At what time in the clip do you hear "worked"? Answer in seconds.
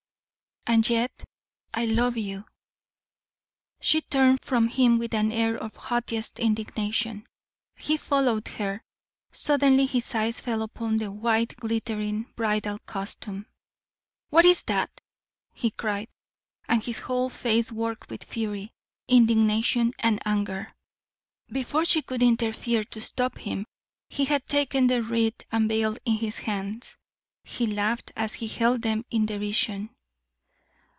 17.71-18.11